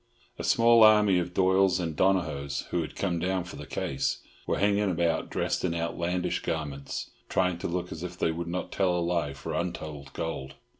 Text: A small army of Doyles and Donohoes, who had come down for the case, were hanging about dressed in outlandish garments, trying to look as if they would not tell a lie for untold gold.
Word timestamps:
A 0.39 0.43
small 0.43 0.81
army 0.83 1.19
of 1.19 1.35
Doyles 1.35 1.79
and 1.79 1.95
Donohoes, 1.95 2.61
who 2.71 2.81
had 2.81 2.95
come 2.95 3.19
down 3.19 3.43
for 3.43 3.55
the 3.55 3.67
case, 3.67 4.21
were 4.47 4.57
hanging 4.57 4.89
about 4.89 5.29
dressed 5.29 5.63
in 5.63 5.75
outlandish 5.75 6.41
garments, 6.41 7.11
trying 7.29 7.59
to 7.59 7.67
look 7.67 7.91
as 7.91 8.01
if 8.01 8.17
they 8.17 8.31
would 8.31 8.47
not 8.47 8.71
tell 8.71 8.95
a 8.95 8.99
lie 8.99 9.33
for 9.33 9.53
untold 9.53 10.11
gold. 10.13 10.55